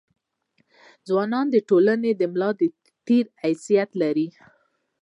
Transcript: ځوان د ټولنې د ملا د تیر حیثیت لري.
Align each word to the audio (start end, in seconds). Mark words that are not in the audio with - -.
ځوان 1.07 1.45
د 1.51 1.55
ټولنې 1.69 2.11
د 2.15 2.21
ملا 2.31 2.49
د 2.59 2.61
تیر 3.05 3.25
حیثیت 3.43 3.89
لري. 4.01 4.27